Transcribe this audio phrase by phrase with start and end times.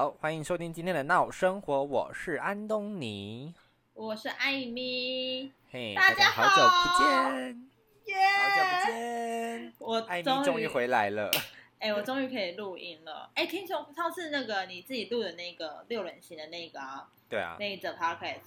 [0.00, 3.54] 好，欢迎收听今天的闹生活，我是安东尼，
[3.92, 6.42] 我是艾米，嘿，大家好。
[6.42, 7.68] 久不好见，
[8.06, 11.30] 耶、好久不见，我艾米终于回来了，
[11.80, 13.30] 哎、我终于可以录音了。
[13.34, 18.38] 哎、听说上次那个你自己录的那个六人行的那个啊，对啊，那一则 podcast，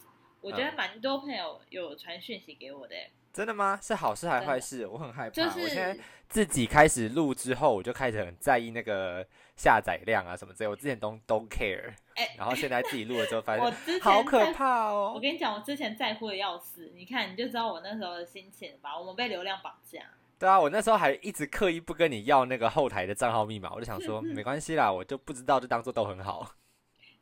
[0.41, 2.95] 我觉得蛮多朋友有传讯息给我的、
[3.31, 3.79] 真的吗？
[3.79, 4.87] 是好事还是坏事？
[4.87, 9.23] 我很害怕，就是我现在自己开始录之后，我就开始很在意那个
[9.55, 18.97] 下载量啊什么之类，我之前都 don't care，哎然后现在自己录了之后发 我现之前好可怕哦，我跟你讲，我之前在乎的要死，你看你就知道我那时候的心情吧。
[18.97, 20.01] 我们被流量绑架，
[20.39, 26.55] 对啊，我那时候还一直刻意不跟你要那个后台的账号密码，我就想说 没关系啦，我就不知道就当做都很好。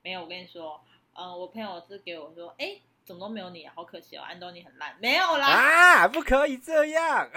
[0.03, 0.21] 没有。
[0.21, 0.81] 我跟你说，
[1.15, 5.47] 嗯、我朋友是给我说，哎、怎么都没有你，好可惜哦，安东尼很烂，没有啦。
[5.47, 7.29] 啊，不可以这样！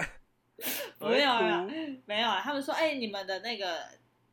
[0.99, 1.71] 没有啦哭，
[2.05, 3.83] 没有啊，他们说，哎、你们的那个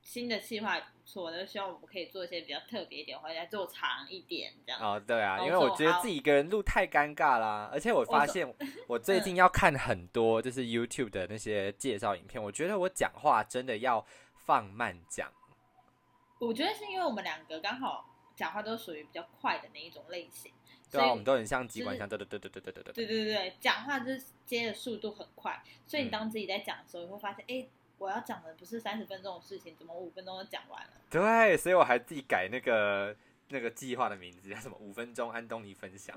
[0.01, 4.81] 新的计划也不错，就希望我们可以做一些比较特别一点，或者做长一点这样。
[4.81, 8.53] 哦，对啊，因为我觉得自己一个人录太尴尬啦，而且我发现
[8.87, 14.05] 我最近要看很多就是 YouTube 的那些介绍影片，我觉得我讲话真的要
[14.47, 15.31] 放慢讲。
[16.39, 20.53] 我觉得是因为我们两个刚好讲话都属于比较快的那一种类型，
[20.93, 22.93] 对啊，我们都很像机关就是枪，对对对对对对对对。
[22.93, 30.91] 对对对对，讲话就是接的速度很快，所以你嗯当自己在讲的时候，你会发现，哎、我要讲的不是三十分钟的事情，怎么五分钟就讲完了？
[31.09, 33.17] 对，所以我还自己改那个
[33.49, 36.17] 那个计划的名字，叫什么五分钟安东尼分享。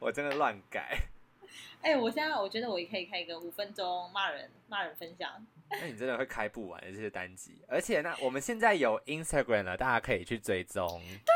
[0.00, 0.98] 我真的乱改。
[1.82, 11.02] 哎、我现在我觉得我也可以开一个五分钟骂人骂人分享，那你真的会开不完的这些单集，而且呢，我们现在有 Instagram 了，大家可以去追踪。
[11.26, 11.34] 对，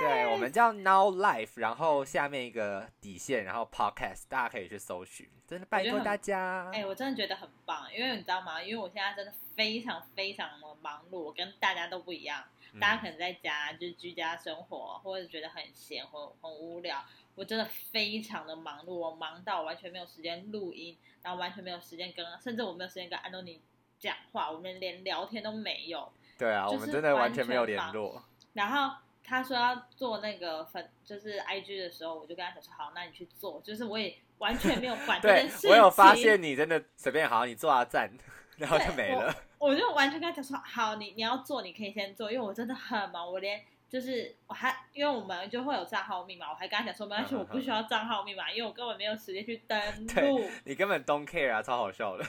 [0.00, 5.28] 对，我们叫 Now Life，然后下面一个底线，然后 Podcast，大家可以去搜寻。
[5.46, 6.70] 真的拜托大家。
[6.72, 8.62] 哎、我真的觉得很棒，因为你知道吗？
[8.62, 12.42] 因为我现在真的非常非常的忙碌，我跟大家都不一样。
[12.72, 17.04] 嗯大家可能在家就是居家生活，或者觉得很闲或很无聊。
[17.34, 23.60] 我真的非常的忙碌，我忙到我完全没有时间录音，然后完全没有时间跟，甚至我没有时间跟安东尼
[23.98, 26.12] 讲话，我们连聊天都没有。
[26.38, 28.22] 对啊，就是我们真的完全没有联络。
[28.52, 28.96] 然后
[29.30, 33.62] 他说要做那个粉，就是 IG 的时候，我就跟他讲说好，那你去做。
[33.64, 35.70] 就是我也完全没有管这件事情。
[35.70, 38.10] 我有发现你真的随便好，你做啊赞，
[38.56, 39.32] 然后就没了。
[39.58, 49.80] 我就完全跟他讲说，好，你你要做，你可以先做，因为我真的很忙，我连就是我还因为我们就会有账号密码，我还跟他讲说，没关系，我不需要账号密码，因为我根本没有时间去登
[50.26, 50.44] 录。
[50.64, 52.26] 你根本 don't care 啊，超好笑的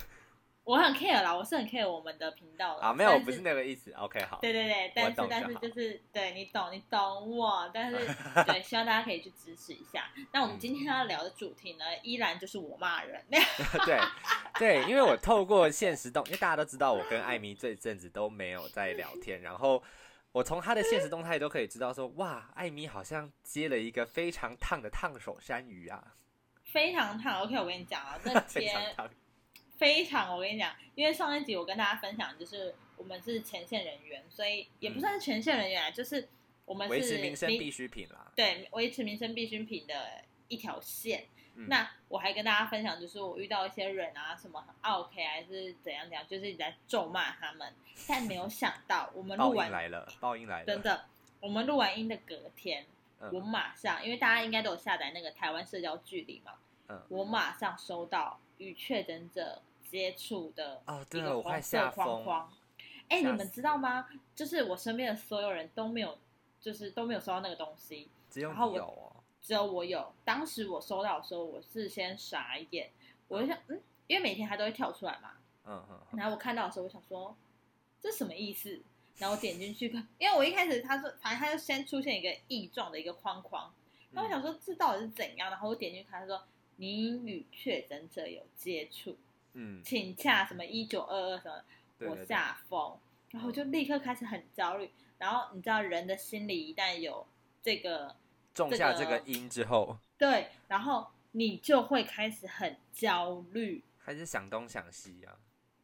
[0.63, 2.93] 我很 care 啦，我是很 care 我们的频道的啊！
[2.93, 3.91] 没有，我不是那个意思。
[3.93, 4.37] OK，好。
[4.41, 7.97] 对对对，但是但是就是对你懂你懂我，但是
[8.45, 10.09] 对，希望大家可以去支持一下。
[10.31, 13.25] 那我们今天要聊的主题呢，依然就是我骂人。
[13.85, 13.99] 对
[14.59, 19.81] 对，因为我透过现实动，因为大家都知道我跟艾米这阵子都没有在聊天，然后
[20.31, 26.15] 我从他的现实动态都可以知道说，哇，艾米好像接了一个非常烫的烫手山芋啊，
[26.65, 29.09] 非常烫，OK，我跟你讲啊，这 非常天烫。
[29.81, 36.29] 非常，我跟你讲，因为上一集我跟大家分享，就是我们是前线人员，所以也不算是前线人员啊，就是
[36.65, 38.31] 我们是维持民生必需品啦。
[38.35, 41.25] 对维持民生必需品的一条线。
[41.55, 47.73] 嗯那我还跟大家分享，就是我遇到一些人啊，什么很 OK 还是怎样怎样，就是你在咒骂他们，
[48.07, 50.65] 但没有想到我们录完来了，报应来了。
[50.65, 51.05] 真的，
[51.39, 52.85] 我们录完音的隔天，
[53.17, 56.53] 我嗯马上，因为大家应该都有下载那个台湾社交距离嘛，
[56.87, 62.05] 嗯我马上收到与确诊者接触的哦，对了，我快吓疯。
[62.05, 62.53] 框框。
[63.09, 64.07] 哎、吓你们知道吗？
[64.33, 66.17] 就是我身边的所有人都没有，
[66.61, 69.15] 就是都没有收到那个东西，只有然后我你有哦。
[69.41, 70.13] 只有我有。
[70.23, 72.89] 当时我收到的时候，我是先傻眼，
[73.27, 75.33] 我就想，嗯，因为每天它都会跳出来嘛，
[75.65, 76.17] 嗯嗯嗯。
[76.17, 77.35] 然后我看到的时候，我想说
[77.99, 78.81] 这什么意思？
[79.17, 83.71] 然后我点进去看，因为我一开始他说，反正他就先出现一个异状的一个框框，
[84.11, 85.49] 那我想说这到底是怎样？
[85.49, 86.41] 然后我点进去看，他说
[86.77, 89.17] 你与确诊者有接触，
[89.53, 91.63] 嗯，请假什么一九二二什么，
[91.99, 92.97] 我对对对吓疯，
[93.31, 94.91] 然后我就立刻开始很焦虑。
[95.17, 97.25] 然后你知道人的心里一旦有
[97.61, 98.15] 这个
[98.53, 103.83] 种下这这个个因之后，对，然后你就会开始很焦虑。
[104.03, 105.37] 开始想东想西啊。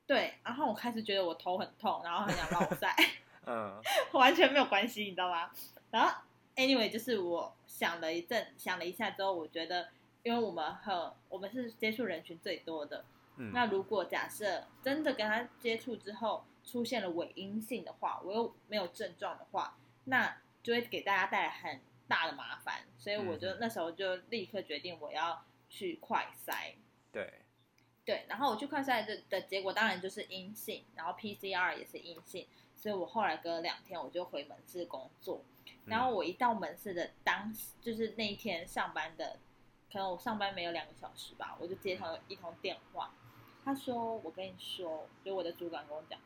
[0.08, 2.96] 对，然后我开始觉得我头很痛，然后很想落晒。
[3.46, 3.80] 嗯
[4.14, 5.52] 完全没有关系，你知道吗？
[5.92, 6.14] 然后
[6.56, 9.88] ，anyway，就是我想了一阵，想了一下之后，我觉得，
[10.24, 13.06] 因为我们很，我们是接触人群最多的，
[13.38, 13.52] 嗯。
[13.54, 26.74] 那如果假设真的跟他接触之后出现了伪阴性的话，我又没有症状的话，那就会给大家带来很大的麻烦，所以我就、嗯那时候就立刻决定我要去快筛。
[27.12, 27.42] 对，
[28.06, 35.44] 对，然后我去快筛的的结果当然就是阴性，然后 PCR 也是阴性，所以我后来隔了两天我就回门市工作。
[35.86, 39.40] 然后我一到门市的当，就是那一天上班的，
[39.92, 43.14] 可能我上班没有两个小时吧，我就接到一通电话，
[43.68, 46.18] 他说：“我跟你说，就我的主管跟我讲，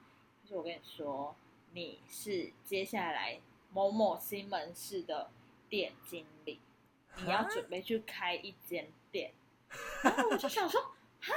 [0.43, 1.35] 他说我跟你说，
[1.73, 3.39] 你是接下来
[3.71, 5.31] 某某新门市的
[5.67, 6.59] 店经理，
[7.25, 9.31] 你要准备去开一间店。”
[10.03, 10.79] 然后我就想说，
[11.19, 11.33] 哈，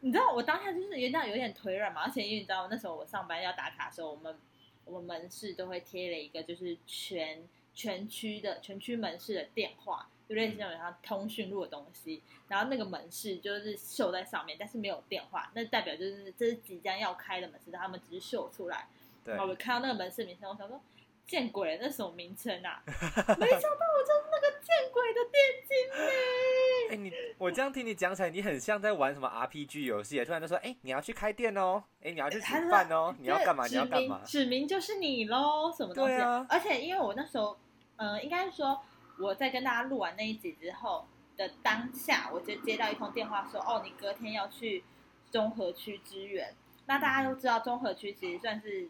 [0.00, 4.38] 你知道我当下就是有点有点腿软嘛，而且因为你知道那时候我上班要打卡的时候，我们。
[4.86, 12.22] 我们门市都会贴了一个，就是全全区的全区门市的电话，就类似那种像通讯录的东西。
[12.48, 18.86] 然后那个门市就是绣在上面，但是没有电话，那代表就是这是即将要开的门市，他们只是绣出来。
[19.24, 20.80] 对，我看到那个门市名称，我想说。
[21.26, 21.78] 见鬼！
[21.80, 22.82] 那什么名称啊？
[22.88, 26.90] 没想到我就是那个见鬼的店经理。
[26.90, 30.24] 哎，你我这样听你讲起来，你很像在玩什么 RPG 游戏。
[30.24, 33.64] 突然就说：“哎，你要去开店哦，哎，你要去吃饭哦，你要干嘛？
[33.68, 36.14] 你要干嘛？”指名就是你喽，什么东西？
[36.48, 37.56] 而且因为我那时候，
[37.94, 38.82] 嗯，应该是说
[39.20, 41.06] 我在跟大家录完那一集之后
[41.36, 44.84] 的当下，我就接到一通电话说：“哦，你隔天要去
[45.30, 46.54] 综合区支援。”
[46.86, 48.88] 那大家都知道，综合区其实算是。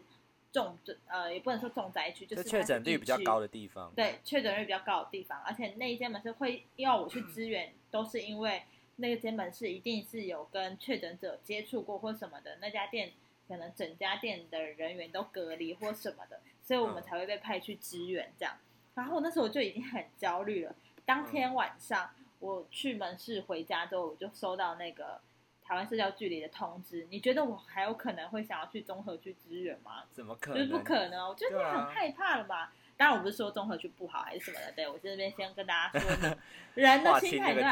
[0.53, 3.89] 重呃，也不能说重灾区，就是确诊率比较高的地方。
[3.95, 8.63] 对，确诊率比较高的地方，而且那一间门市会要我去支援，都是因为
[8.97, 13.13] 那个间门市一定是有跟确诊者接触过或什么的，那家店
[13.47, 18.57] 可能整家店的人员都隔离或什么的，所以我们才会被派去支援这样。
[18.95, 20.75] 然后那时候我就已经很焦虑了。
[21.05, 22.09] 当天晚上
[22.39, 25.19] 我去门市回家之后，我就收到那个。
[25.63, 30.03] 台湾社交距离的通知，你觉得我还有可能会想要去综合去支援吗？
[30.11, 30.57] 怎么可能？
[30.57, 32.73] 就是不可能，我觉得你很害怕了吧。
[32.97, 36.37] 当然，我不是说综合区不好还是什么的，对我这边先跟大家说，
[36.75, 37.63] 人的心态对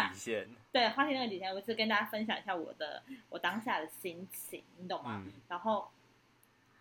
[0.72, 5.22] 对，划清那个底线，我是跟大家分享一下我的我当下的心情，你懂吗？
[5.50, 5.90] 然后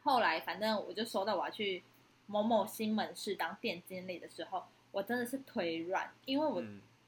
[0.04, 1.82] 后来反正我就收到我要去
[2.28, 6.62] 某某新门市当店经理的时候，我真的是腿软，因为我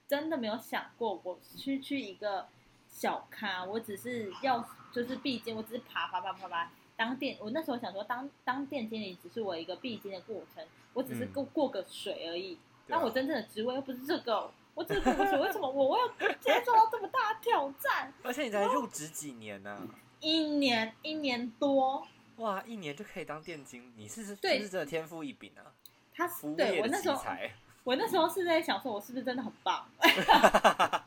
[0.09, 2.49] 真的没有想过我去去一个。
[2.93, 7.37] 小咖，我只是要，就是必经，我只是爬爬爬爬爬当店。
[7.39, 12.59] 我那时候想说，当当店经理只是我一个必经的过程，我只是过过个水而已。
[12.89, 15.39] 但我真正的职位又不是这个，我只是过个水。
[15.39, 16.09] 为什么我我要
[16.41, 18.13] 接受到这么大的挑战？
[18.25, 19.87] 而且你才入职几年呢？
[20.19, 22.05] 一年一年多。
[22.41, 25.73] 哇，一年就可以当店经，你是是是真的天赋异禀啊！
[26.15, 26.27] 他
[26.57, 27.23] 对我那时候，
[27.85, 29.87] 我那时候是在想说，我是不是真的很棒？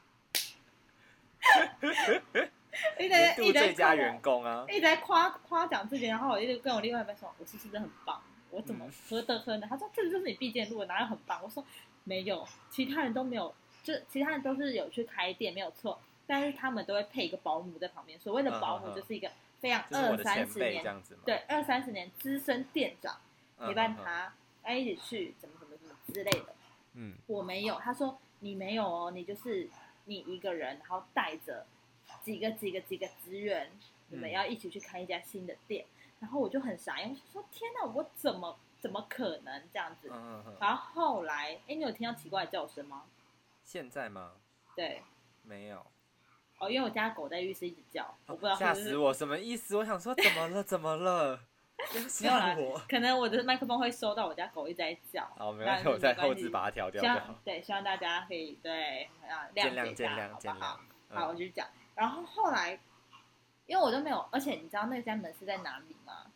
[2.99, 4.65] 一直一直最佳员工啊！
[4.69, 8.21] 一直在夸夸奖自己，然后我一直跟我另外一半说：“我是不是真的很棒？
[8.51, 11.65] 我怎么何德何能？”他说：“这就是你必见路，哪有很棒？”我说
[12.05, 13.53] ：“没有，其他人都没有，
[13.83, 15.99] 就其他人都是有去开店，没有错。
[16.25, 18.19] 但是他们都会配一个保姆在旁边。
[18.19, 19.29] 所谓的保姆就是一个
[19.63, 20.83] 非常二三十年，
[21.25, 23.19] 对二三十年资深店长
[23.57, 26.53] 陪伴他，哎，一起去怎么怎么怎么之类的。
[26.93, 27.79] 嗯，我没有。
[27.79, 29.69] 他说你没有哦，你就是。”
[30.05, 31.65] 你一个人，然后带着
[32.21, 33.71] 几个几个几个职员，
[34.09, 35.85] 你们要一起去开一家新的店，
[36.19, 40.09] 然后我就很傻，因为说天哪，我怎么怎么可能这样子？
[40.59, 43.05] 然后后来，哎，你有听到奇怪的叫声吗？
[43.63, 44.33] 现在吗？
[44.75, 45.01] 对，
[45.43, 45.85] 没有。
[46.63, 49.75] 哦，因为我家狗在浴室一直叫，我不知道吓死我什么意思？
[49.75, 50.63] 我想说怎么了？
[50.63, 51.39] 怎么了？
[52.21, 52.55] 没有啦，
[52.87, 55.27] 可能我的麦克风会收到我家狗一直在叫。
[55.37, 57.01] 好，没关系，我在后置把它调掉。
[57.43, 60.77] 对，希望大家可以对啊见谅见谅见谅。
[61.09, 61.67] 好，我就讲。
[61.95, 62.79] 然后后来，
[63.65, 66.27] 因为我都没有，而且你知道那间门是在哪里吗？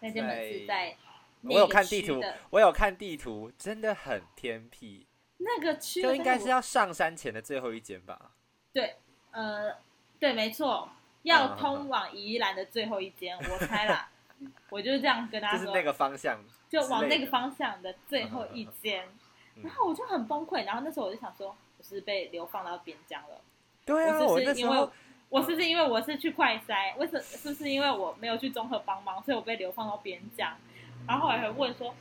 [0.00, 0.94] 那间门是在
[1.42, 5.06] 我有看地图，我有看地图，真的很偏僻。
[5.38, 8.32] 那个区就应该是要上山前的最后一间吧？
[8.72, 8.96] 对，
[9.32, 9.74] 呃，
[10.20, 10.88] 对，没错，
[11.22, 14.08] 要通往宜兰的最后一间，我猜啦。
[14.70, 19.06] 我就是这样跟他说，就是那个方向，就往那个方向的最后一间，
[19.62, 20.64] 然后我就很崩溃。
[20.64, 23.40] 然后那时候我就想说，我是被流放到边疆了。
[23.84, 24.88] 对啊，我是因为
[25.28, 26.96] 我是不是因为我是去快筛？
[26.96, 30.56] 为什是不是因为我没有去综合帮忙，所以我被流放到边疆？
[31.06, 31.94] 然后后来还问说，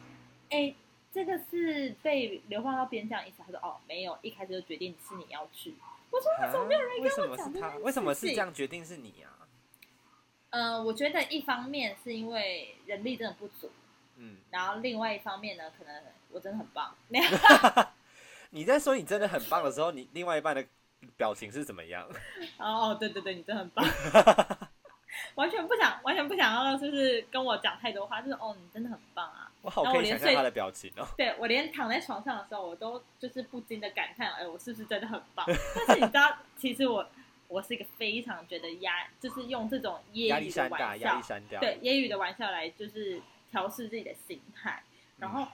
[0.50, 0.74] 哎，
[1.14, 3.44] 这个是被流放到边疆意思？
[3.46, 5.76] 他说哦，没有，一开始就决定是你要去。
[6.10, 7.82] 我说为什么没有人跟我讲？
[7.82, 9.48] 为什么是这样决定是你啊？
[10.50, 13.72] 呃，我觉得一方面是因为人力真的不足，
[14.18, 16.96] 嗯，然后另外一方面呢，可能我真的很棒。
[18.52, 20.66] 你在说你真的很棒的时候，你另外一半的
[21.16, 22.06] 表情是怎么样？
[22.58, 23.86] 哦，对对对，你真的很棒，
[25.36, 29.52] 完全不想，完全不想要，就是跟我讲太多话，就是哦，你真的很棒啊！
[29.62, 31.08] 我好可以想象他的表情哦。
[31.18, 35.46] 对我连躺在床上的时候，我都就是不禁的感叹，哎，我是不是真的很棒？
[35.88, 37.08] 但是你知道，其实我。
[37.48, 41.22] 我是一个非常觉得压，就是用这种揶揄的玩笑，
[41.60, 44.82] 对揶揄的玩笑来就是调试自己的心态。
[45.18, 45.46] 然后，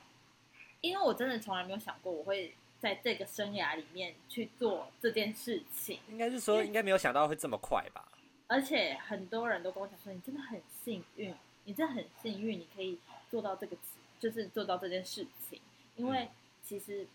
[0.82, 8.08] 因为我真的从来没有想过我会在这个生涯里面去做这件事情，应该是说应该没有想到会这么快吧。
[8.50, 11.36] 而且很多人都跟我讲说，你真的很幸运，
[11.66, 12.98] 你真的很幸运，你可以
[13.30, 13.76] 做到这个，
[14.22, 15.60] 就是做到这件事情。
[15.98, 16.30] 因为
[16.64, 17.06] 其实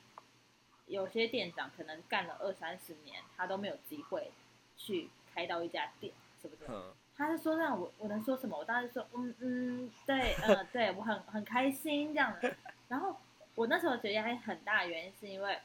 [0.86, 4.30] 有些店长可能干了二三十年，他都没有机会
[4.76, 6.12] 去开到一家店，
[6.42, 6.70] 是不是？
[7.16, 8.58] 他是说让我我能说什么？
[8.58, 12.54] 我当时说，嗯嗯，对，嗯 对，我很很开心这样的。
[12.88, 13.16] 然后
[13.54, 15.58] 我那时候觉得还很大的原因是因为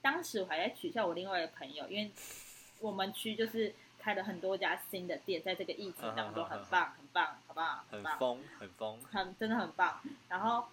[0.00, 2.10] 当时我还在取笑我另外一个朋友，因为
[2.80, 3.74] 我们区就是。
[4.00, 7.84] 开了很多家新的店，在这个疫情当中很棒，很棒，好不好？
[7.90, 10.00] 很疯，很疯，很真的很棒。
[10.28, 10.66] 然后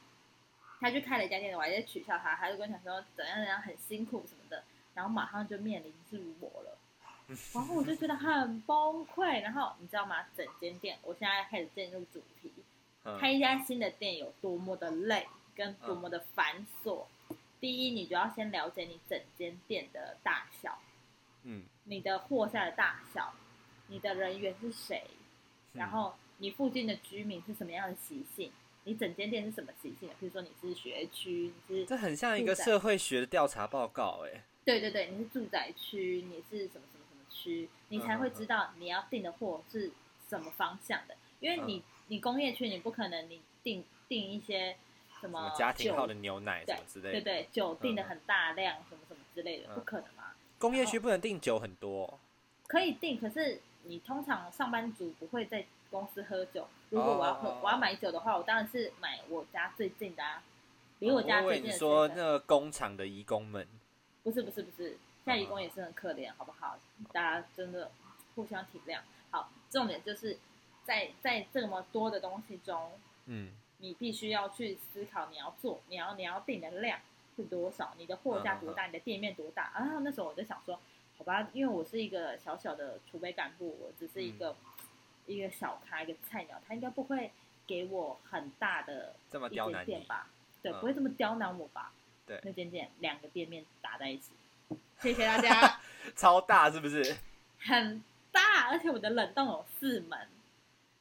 [0.79, 4.63] 他去开了一家店，我还在取笑他，他就跟他说怎样怎样很辛苦什么的。
[4.93, 6.77] 然后马上就面临是我了，
[7.53, 9.41] 然后我就觉得很崩溃。
[9.41, 10.25] 然后你知道吗？
[10.35, 12.51] 整间店，我现在开始进入主题，
[13.19, 17.05] 开一家新的店有多么的累，跟多么的繁琐。
[17.59, 20.79] 第一，你就要先了解你整间店的大小。
[21.43, 23.33] 嗯，你的货下的大小，
[23.87, 25.03] 你的人员是谁，
[25.73, 28.51] 然后你附近的居民是什么样的习性，
[28.83, 30.09] 你整间店是什么习性？
[30.19, 39.91] 比如说你是学区，你是这很像一个社会学的调查报告，哎，对对对，你是住宅区，你是什么什么什么区，你才会知道你要订的货是
[40.27, 44.75] 什么方向的，因为你你工业区你不可能你订订一些
[45.21, 50.05] 什么家庭号的牛奶什么之类，对对，酒订的很大量什么什么之类的，不可能。
[50.15, 50.16] 嘛。
[50.59, 52.19] 工业区不能订酒很多，
[52.67, 56.67] 可以订，可是你通常上班族不会在公司喝酒。
[56.89, 60.41] 如果我要喝，我要买酒的话，我当然是买我家最近的啊，
[60.99, 61.71] 离我家最近的。
[61.71, 63.67] 你说那个工厂的义工们？
[64.23, 64.89] 不是不是不是，
[65.23, 66.77] 现在义工也是很可怜，好不好？
[67.13, 67.91] 大家真的
[68.35, 68.99] 互相体谅。
[69.29, 70.37] 好，重点就是
[70.83, 72.91] 在在这么多的东西中，
[73.27, 76.99] 嗯，你必须要去思考你要做，你要你要订的量。
[77.37, 77.93] 是多少？
[77.99, 78.87] 你的货架多大？
[78.87, 79.71] 你的店面多大？
[79.75, 80.79] 然后那时候我就想说，
[81.17, 84.55] 好吧，因为我是一个小小的储备干部，我只是一个
[85.27, 87.31] 一个小咖，一个菜鸟，他应该不会
[87.67, 89.15] 给我很大的
[89.51, 90.27] 一间店吧？
[90.63, 91.93] 对，不会这么刁难我吧？
[92.25, 94.31] 对，那间店两个店面打在一起，
[94.99, 95.79] 谢谢大家。
[96.15, 97.15] 超大是不是？
[97.59, 100.27] 很大，而且我的冷冻有四门。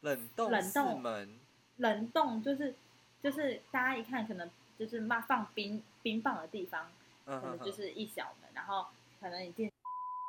[0.02, 1.38] 冷冻冷冻门，
[1.78, 2.75] 冷冻就是
[3.23, 4.50] 就是大家一看可能。
[4.78, 6.90] 就是放放冰冰棒的地方，
[7.25, 8.87] 可能就是一小门，然后
[9.21, 9.71] 可能你进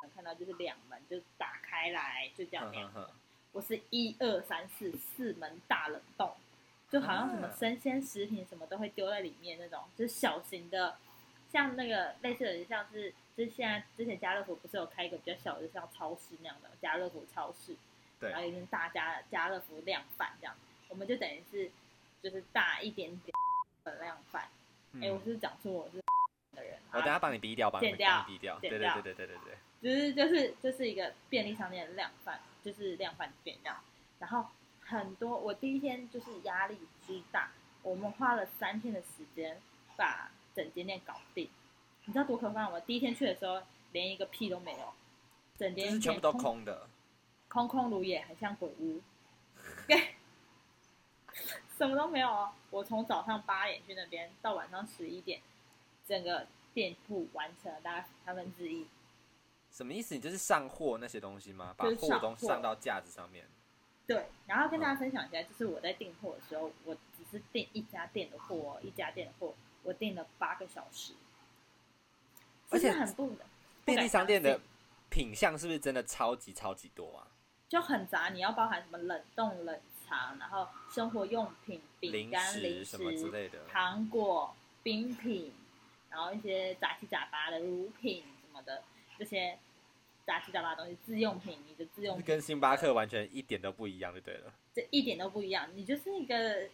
[0.02, 3.06] 能看到就是两门就打开来，就这样两门。
[3.52, 6.34] 我是一二三四四门大冷冻，
[6.90, 10.96] 就好像什么生鲜食品什么都会丢在里面那种，就是小型的，
[11.50, 17.74] 像那个类似的，像是就是现在之前家乐福不是有开一个比较小的像超市那样的家乐福超市，
[18.20, 20.54] 对，然后一大家家乐福量贩这样，
[20.88, 21.70] 我们就等于是
[22.22, 23.32] 就是大一点点。
[23.96, 24.48] 量贩，
[25.00, 26.00] 哎，我是讲出我是
[26.56, 33.76] 的人，我等下帮你逼掉，帮你掉，逼掉，对对对对对对对，就是就是就是一个便利商店的量贩，就是量贩店这样。
[34.18, 34.46] 然后
[34.80, 36.76] 很多，我第一天就是压力
[37.06, 37.50] 之大，
[37.82, 39.60] 我们花了三天的时间
[39.96, 41.48] 把整间店搞定。
[42.04, 42.80] 你知道多可怕吗？
[42.80, 44.92] 第一天去的时候连一个屁都没有，
[45.58, 46.88] 整间店全部都空的，
[47.48, 49.00] 空空如也，很像鬼屋。
[51.78, 51.86] 对。
[51.86, 52.50] 什么都没有哦！
[52.70, 55.40] 我从早上八点去那边，到晚上十一点，
[56.06, 58.86] 整个店铺完成了大概三分之一。
[59.70, 60.14] 什么意思？
[60.14, 61.74] 你就是上货那些东西吗？
[61.76, 63.46] 把货都上到架子上面。
[64.06, 71.12] 对，然后跟大家分享一下，就是我在订货的时候，我只是订一家店的货哦，一家店的货，我订了八个小时，
[72.70, 73.44] 而且很不的。
[73.84, 74.58] 便利商店的
[75.10, 77.28] 品相是不是真的超级超级多啊？
[77.68, 79.78] 就很杂，你要包含什么冷冻冷。
[80.38, 85.52] 然后生活用品、饼干、零食之类的、糖果、冰品，
[86.10, 88.82] 然后一些杂七杂八的乳品什么的，
[89.18, 89.58] 这些
[90.24, 94.52] 杂七杂八的东西，自用品，你的自用品跟星巴克完全一点都不一样，就对了。
[94.74, 96.68] 这一点都不一样，你就是一个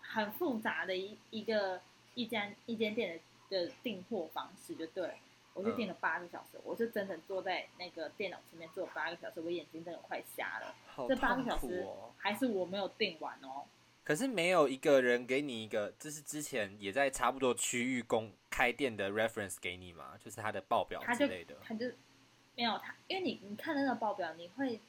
[0.00, 1.80] 很复杂的一一个
[2.14, 5.14] 一间一间店的的订货方式，就对。
[5.52, 10.74] 我就订了八个小时，我就整整坐在那个电脑前面坐八个小时，我眼睛真的快瞎了。
[11.08, 13.64] 这八个小时还是我没有订完哦。
[14.04, 20.16] 可是没有一个人给你一个，这是之前也在差不多区域公开店的 reference 给你嘛？
[20.18, 21.56] 就是他的报表之类的。
[21.62, 21.86] 他就
[22.56, 24.80] 没有他，因为你你看那个报表，你会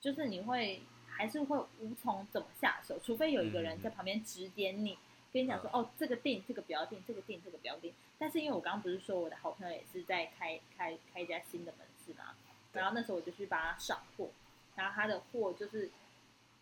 [0.00, 4.98] 就是你会还是会无从怎么下手，除非有一个人在旁边指点你。
[5.34, 7.92] 跟你讲说哦，这个订，这个不要订，这个订，这个不要订。
[8.16, 12.36] 但是因为我刚刚不是说我的好朋友也是在开开开一家新的门市嘛，
[12.72, 14.28] 然后那时候我就去帮他上货，
[14.76, 15.90] 然后他的货就是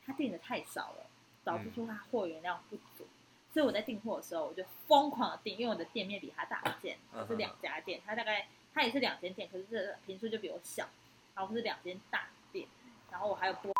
[0.06, 1.06] 他订的太少了，
[1.44, 3.06] 导致说他货源量不足。
[3.52, 10.88] 所以我在订货的时候，我就疯狂的订，因为我的店面比他大一间，嗯哼我是两家店，他大概他也是两间店，可是这平数就比我小，
[11.34, 12.66] 然后是两间大店，
[13.10, 13.70] 然后我还有播，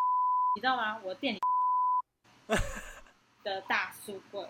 [0.55, 1.01] 你知道吗？
[1.03, 1.39] 我店里
[3.43, 4.47] 的大书柜，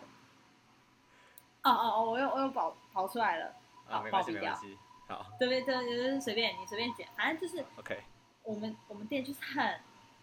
[1.63, 3.47] 哦哦哦，我又我又跑跑出来了，
[3.87, 4.77] 啊，好没关系，没关系。
[5.07, 8.01] 好这边这就是随便你随便剪，反正就是，OK，
[8.43, 9.79] 我们我们店就是很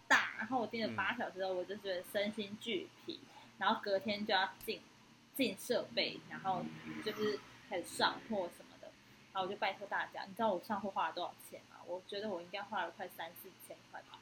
[0.07, 3.19] 大，然后我订了嗯八小时之后，我就觉得身心俱疲，
[3.57, 4.81] 然后隔天就要进
[5.35, 6.63] 进设备，然后
[7.05, 8.91] 就是开始上货什么的，
[9.33, 11.77] 然后我就拜托大家，你知道我上货花了多少钱吗？
[11.85, 14.17] 我觉得我应该花了快三四千块吧，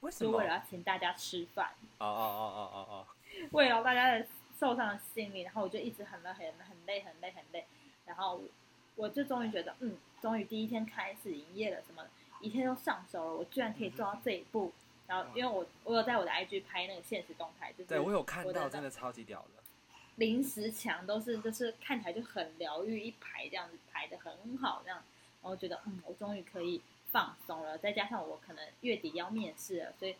[0.00, 0.30] 为什么？
[0.32, 3.06] 就为了要请大家吃饭，哦哦哦哦哦哦，
[3.52, 4.24] 为了大家的
[4.58, 7.64] 受伤的心理，然后我就一直很累很很累很累很累，
[8.06, 8.42] 然后
[8.96, 12.10] 我就终于觉得，嗯，终于第一天开始营业了，什么的
[12.40, 14.72] 一切都上手了，我居然可以做到这一步。
[15.06, 19.62] 然后因为我我有在我的 IG 拍那个现实动态，就是对我有看到，真的超级屌的。
[20.16, 25.02] 临时墙都是就是看起来就很疗愈，一排这样子排的很好，这样，
[25.40, 27.78] 然后觉得嗯，我终于可以放松了。
[27.78, 30.16] 再加上我可能月底要面试了，所以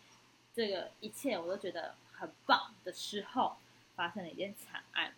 [0.55, 3.57] 这个一切我都觉得很棒的时候，
[3.99, 5.11] 发生了一件惨案。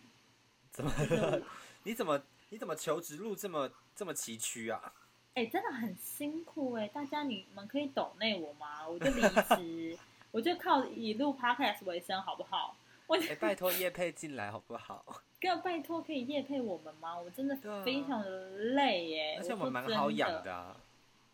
[0.72, 0.92] 怎么？
[1.84, 2.20] 你怎么
[2.50, 4.92] 你怎么求职路这么这么崎岖啊？
[5.34, 8.86] 哎、真的很辛苦哎、大家你们可以抖内我吗？
[8.88, 9.22] 我就离
[9.56, 9.96] 职，
[10.32, 12.76] 我就靠以录 podcast 为生，好不好？
[13.06, 15.04] 我哎、拜托叶佩进来好不好？
[15.40, 17.16] 哥拜托可以夜配我们吗？
[17.16, 20.76] 我真的非常的累耶、而且我们蛮好养的啊。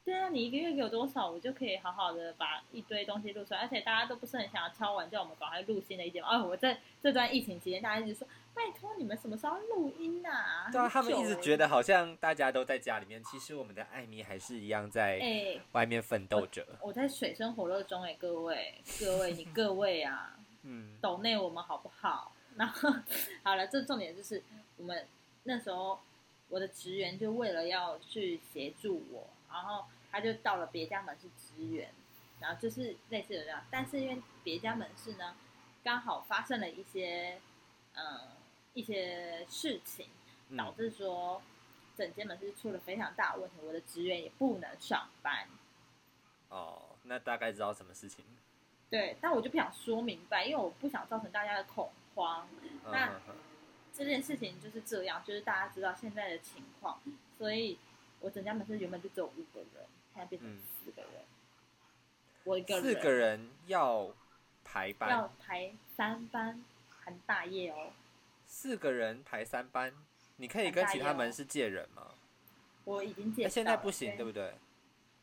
[0.09, 6.27] 对啊，你一个月给我多少，我就可以好好的把一堆东西录出来，而且大家都不是很想要敲完叫我们赶快录新的一节目。
[6.27, 10.71] 哦，我在这段疫情期间，大家一直说拜托你们什么时候要录音啊？
[10.73, 16.67] 对啊，他们一直觉得得好像大家都在家里面，其实我们的艾米还是一样在哎、外面奋斗着。
[16.81, 22.33] 我在水深火热中哎、各位各位你各位啊， 嗯，抖内我们好不好？
[22.57, 22.91] 然后
[23.43, 24.43] 好了，这重点就是
[24.79, 25.07] 我们
[25.43, 26.01] 那时候
[26.49, 31.93] 我的职员就为了要去协助我，然后他就到了别家门市支援，
[32.41, 35.37] 然后就是类似的这样，但是因为别家门市呢，
[35.85, 37.41] 刚好发生了一些
[37.95, 38.21] 嗯
[38.75, 40.09] 一些事情，
[40.57, 41.43] 导嗯致说
[41.97, 45.49] 整间门市出了非常大的问题，我的职员也不能上班。
[46.49, 48.25] 哦，那大概知道什么事情。
[48.89, 52.49] 对，但我就不想说明白，因为我不想造成大家的恐慌。
[52.63, 53.21] 嗯那
[53.93, 57.01] 这件事情就是这样，就是大家知道现在的情况，
[57.37, 57.77] 所以
[58.21, 59.85] 我整家门市原本就只有五个人，
[60.19, 61.13] 现在变成嗯四个人，
[62.43, 64.11] 我一个人四个人要
[64.65, 67.93] 排班要，排三班，含大业哦。
[68.49, 69.95] 四个人排三班，
[70.37, 72.15] 你可以跟其他门是借人吗？
[72.85, 74.43] 我已经介绍了，哎现在不行，对不对？
[74.49, 74.55] 对？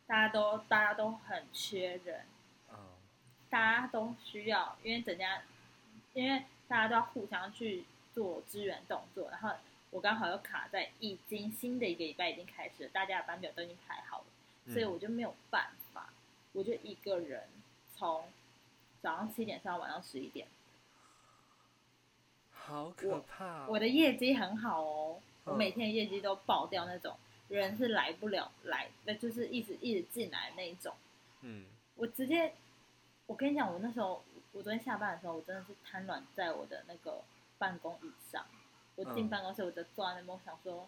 [0.08, 2.26] 大家都大家都很缺人，
[2.72, 2.78] 嗯，
[3.50, 5.42] 大家都需要，因为整家，
[6.14, 9.52] 因为大家都要互相去做支援动作，然后
[9.90, 14.26] 我刚好又卡在已经新的一个礼拜已经开始了，大家的班表都已经排好了，
[14.68, 16.14] 所以嗯我就没有办法，
[16.54, 17.48] 我就一个人
[17.96, 18.26] 从
[19.02, 20.48] 早上七点上到晚上十一点，
[22.52, 23.68] 好可怕哦。
[23.70, 27.16] 我的业绩很好哦，我嗯每天的业绩都爆掉那种，
[27.48, 30.96] 人是来不了来，那就是一直一直进来的那一种。
[31.42, 32.54] 嗯，我直接，
[33.28, 37.22] 我跟你讲，我那时候，我昨天下班的时候，我真的是瘫软在我的那个
[37.58, 38.46] 办公椅上。
[38.96, 40.88] 我进嗯办公室，我就坐在那边，我想说，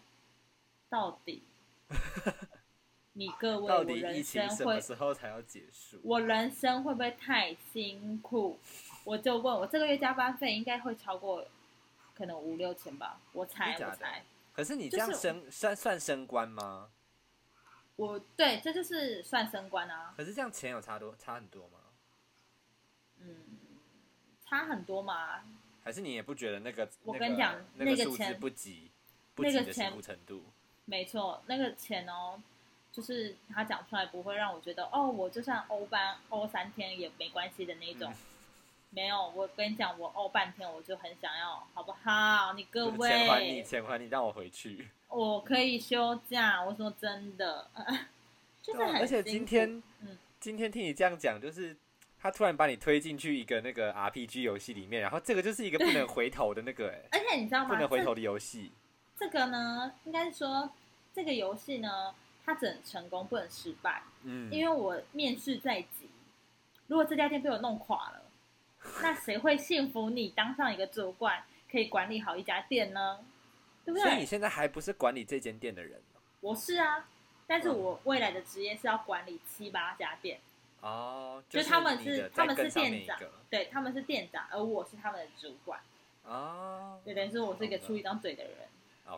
[0.88, 1.42] 到底，
[3.18, 5.98] 你各位，到底疫情生，什么时候才要结束？
[6.04, 8.60] 我人生会不会太辛苦？
[9.02, 11.44] 我就问我这个月加班费应该会超过，
[12.14, 14.22] 可能五六千吧，我猜，我猜。
[14.52, 16.90] 可是你这样升算算升官吗？
[17.96, 21.80] 我对，这就是算升官啊，可是这样钱有差多差很多吗？
[23.18, 23.34] 嗯，
[24.46, 25.42] 差很多吗，
[25.82, 26.88] 还是你也不觉得那个？
[27.02, 28.92] 我跟你讲那那个数字钱不及
[29.34, 30.44] 不那个及的辛钱苦程度。
[30.84, 32.40] 没错，那个钱哦，
[32.92, 38.10] 就是他讲出来不会让我觉得哦，我就算欧班欧三天也没关系的那种。
[38.10, 38.16] 嗯
[38.90, 42.54] 没有，我跟你讲，我欧半天我就很想要，好不好？
[42.54, 44.88] 你各位钱还你，位，钱还你，让我回去。
[45.08, 46.64] 我可以休假。
[46.64, 47.68] 我说真的，
[48.62, 51.76] 就是而且今天，嗯今天听你这样讲，就是
[52.18, 57.68] 他突然把你推进去一个那个 RPG 游戏里面，然后这个就是一个不能回头的那个、哎，而且你知道吗？
[57.68, 58.72] 不能回头的游戏。
[59.18, 60.70] 这个呢，应该是说
[61.12, 62.14] 这个游戏呢，
[62.48, 64.02] 它只能成功，不能失败。
[64.22, 66.08] 嗯，因为我面试在即，
[66.86, 68.22] 如果这家店被我弄垮了，
[69.02, 73.18] 那谁会信服你当上一个主管，可以管理好一家店呢？
[73.84, 74.24] 对不对所以你？
[74.24, 76.00] 现在还不是管理这间店的人。
[76.40, 77.06] 我是啊，
[77.46, 80.40] 但是嗯我未来的职业是要管理七八家店，
[80.80, 83.18] 哦，就是他们是他们是店长，
[83.50, 85.78] 对，他们是店长，而我是他们的主管，
[86.24, 88.52] 哦，对，等于说我是一个出一张嘴的人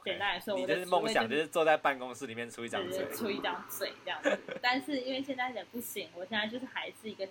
[0.04, 4.38] 简单来说你我的就是梦想，就就是坐在办公室里面出一张出一张 嘴这样子。
[4.60, 7.26] 但是因为现在人不行，我现在就是还是一个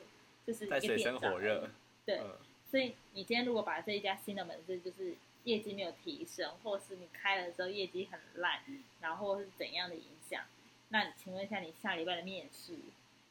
[0.45, 1.69] 就是一个在水深店长
[2.06, 2.38] 对，嗯
[2.69, 8.60] 所以你今天如果把这一家新的门市就是业绩没有提升，或是你开了之后业绩很烂，
[9.02, 10.43] 然后是怎样的影响？
[10.89, 12.74] 那你请问一下，你下礼拜的面试，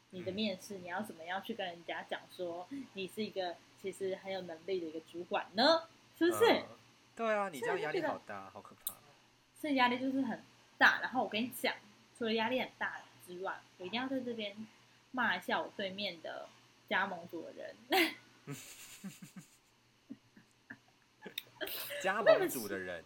[0.09, 5.83] 你的嗯面试你要怎么样去跟人家讲说你是一个其实很有能力的一个主管呢？
[6.17, 6.51] 是不是？
[6.51, 6.63] 嗯
[7.15, 8.93] 对啊，你这样压力好大，好可怕。
[9.59, 10.43] 所以压力就是很
[10.77, 10.99] 大。
[11.01, 11.75] 然后我跟你讲，
[12.17, 14.55] 除了压力很大之外，我一定要在这边
[15.11, 16.47] 骂一下我对面的
[16.87, 17.75] 加盟组的人。
[22.01, 23.03] 加盟组的人，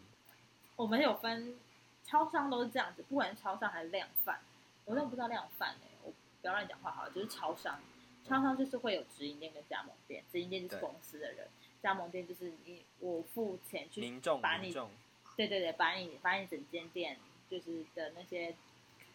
[0.75, 1.55] 我们有分
[2.03, 4.39] 超商都是这样子，不管是超商还是量贩，
[4.85, 7.79] 我都不知道量贩哎、我不要乱讲话好了，就是超商，
[8.23, 11.47] 超商就是会有直营店跟加盟店，直营店就是公司的人，
[11.81, 14.91] 加盟店就是你我付钱去民众把你民众，
[15.35, 17.17] 对对对，把你把你整间店
[17.49, 18.55] 就是的那些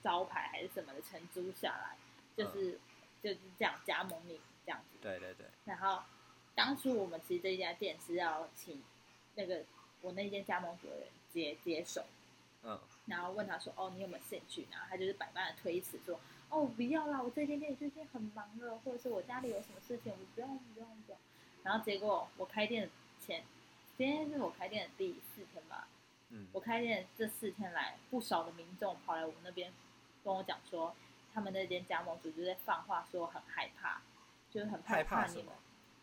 [0.02, 1.96] 招牌还是什么的承租下来，
[2.37, 2.78] 就是、
[3.22, 4.98] 就是这样加盟你这样子。
[5.00, 6.02] 对对对，然后
[6.54, 8.83] 当初我们其实这一家店是要请
[9.35, 9.64] 那个
[10.00, 12.04] 我那间加盟主的人接接手，
[12.62, 16.18] 嗯，然后问他说：“哦，你有没有兴趣？”然后他就是百般的推辞说
[16.50, 21.18] ：“哦，不要啦，我这间店最近很忙了，或者是我家里有什么事情，我不用不用不用。”
[21.62, 22.90] 然后结果我开店
[23.24, 23.44] 前，
[23.96, 25.87] 今天是我开店的第四天吧，
[26.31, 29.73] 嗯我开店这四天来，不少的民众跑来我们那边
[30.23, 30.95] 跟我讲说，
[31.33, 34.03] 他们那间加盟主就在放话说很害怕，
[34.51, 35.55] 就是很害怕你们？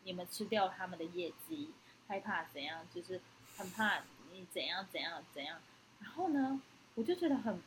[0.04, 1.72] 你们吃掉他们的业绩，
[2.08, 3.22] 害怕怎样，就是
[3.58, 5.60] 很怕你怎样怎样怎样。
[6.00, 6.62] 然后呢，
[6.94, 7.62] 我就觉得很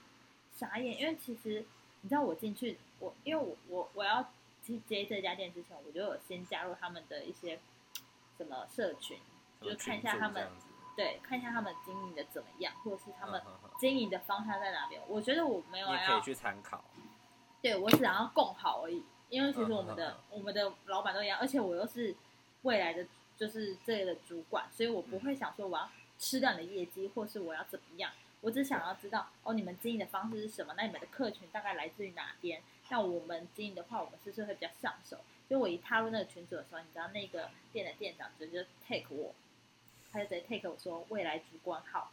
[0.55, 1.65] 傻眼，因为其实
[2.03, 4.33] 你知道我进去，我因为我我我要
[4.65, 7.59] 去接这家店之前，我就有先加入他们的一些
[8.37, 9.19] 什么社群，
[9.61, 10.49] 就是看一下他们
[10.99, 13.41] 对，看一下他们经营的怎么样，或者是他们
[13.79, 15.01] 经营的方向在哪边。
[15.07, 16.83] 我觉得我没有要你可以去参考，
[17.63, 22.13] 对我只想要共好而已，因为其实我们的、我们的老板都一样，而且我又是
[22.63, 23.07] 未来的
[23.37, 30.75] 就是这里的主管，所以我不会想说我要吃掉你的业绩，或是我要怎么样，我只想要知道哦，你们经营的方式是什么？
[30.77, 32.61] 那你们的客群大概来自于哪边？
[32.89, 35.19] 那我们经营的话，我们是不是会比较上手？
[35.49, 39.33] 就我一踏入那个群组的时候，你知道那个店的店长直接就 take 我，
[40.13, 42.11] 他就直接 take 我说未来主管好，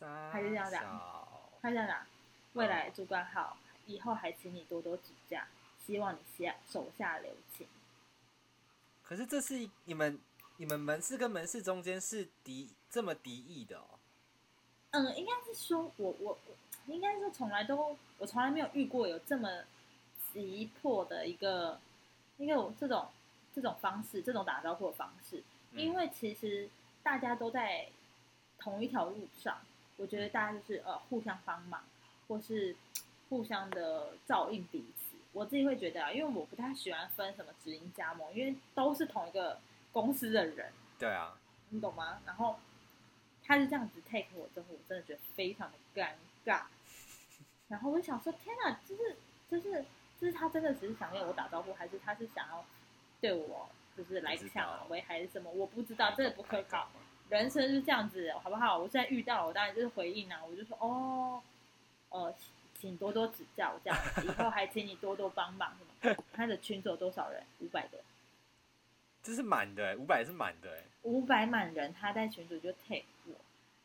[0.00, 1.28] 他他就这样讲
[1.60, 2.06] 他在哪？
[2.54, 5.40] 未来主管好，以后还请你多多指教，
[5.84, 7.66] 希望你下手下留情。
[9.02, 10.18] 可是这是你们
[10.56, 13.84] 你们门市跟门市中间是敌这么敌意的哦。
[14.92, 19.64] 嗯，应该是说我我我应该是从来都我从来没有遇过有这么
[20.32, 21.80] 急迫的一个
[22.38, 23.08] 一个这种
[23.52, 26.68] 这种方式，这种打招呼的方式，嗯因为其实
[27.02, 27.88] 大家都在
[28.58, 29.58] 同一条路上，
[29.96, 31.82] 我觉得大家就是呃互相帮忙，
[32.28, 32.74] 或是
[33.28, 35.16] 互相的照应彼此。
[35.32, 39.58] 我自己会觉得啊，因为我不太喜欢分什么直营加盟，因为都是同一个
[39.92, 41.36] 公司的人，对啊，
[41.70, 42.20] 你懂吗？
[42.24, 42.58] 然后
[43.42, 46.12] 他是这样子 take 我之后，我真的觉得非常的尴
[46.44, 46.62] 尬。
[47.66, 49.16] 然后我就想说，天哪，就是
[49.50, 49.84] 就是
[50.20, 52.64] 就是他真的只是想跟我打招呼，还是他是想要
[53.20, 55.50] 对我就是来抢道为还是什么？
[55.50, 56.88] 我不知道，这个不可靠。
[57.30, 58.78] 人生是这样子，好不好？
[58.78, 61.42] 我现在遇到，我当然就是回应啊，我就说哦，
[62.10, 62.34] 呃，
[62.74, 66.24] 请多多指教，这样子，以后还请你多多帮忙什么？
[66.32, 67.42] 他的群组有多少人？
[67.60, 67.98] 五百个，
[69.22, 70.84] 这是满的哎，五百是满的哎。
[71.02, 73.34] 五百满人，他在群组就 take 我，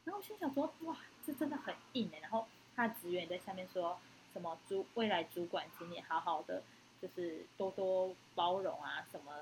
[0.04, 2.20] 然后我心想说，哇，这真的很硬哎。
[2.20, 2.46] 然后
[2.76, 3.98] 他的职员也在下面说
[4.34, 6.62] 什么主未来主管，请你好好的，
[7.02, 9.34] 就是多多包容啊，什么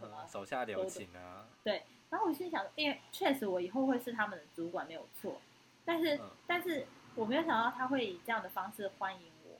[0.00, 1.46] 什么，手下留情啊。
[1.62, 5.40] 对，然后我心想，因为确实我以后会是他们的主管没有错，
[5.84, 9.58] 但是、嗯但是我没有想到他会以这样的方式欢迎我。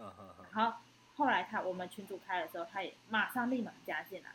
[0.00, 0.78] 嗯哼哼，然后
[1.16, 4.34] 后来他我们群主开的时候，他也马上立马加进来，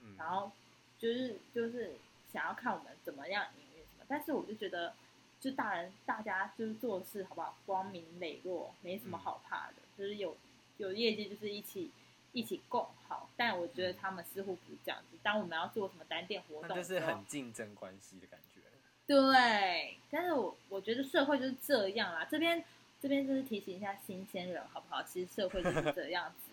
[0.00, 0.50] 嗯，然后
[0.98, 1.96] 就是就是
[2.32, 4.94] 想要看我们怎么样营运什么，但是我就觉得，
[5.40, 10.36] 就大人大家就是做事好不好，光明磊落，没什么好怕的，就是有
[10.78, 11.90] 有业绩就是一起
[12.32, 13.28] 一起共好。
[13.36, 18.60] 但我觉得他们似乎不是这样子，当我们要做什么单店活动就是很竞争关系的感觉。
[19.06, 22.26] 对，但是我我觉得社会就是这样啦。
[22.28, 22.64] 这边
[23.00, 25.02] 这边就是提醒一下新鲜人，好不好？
[25.02, 26.50] 其实社会就是这样子，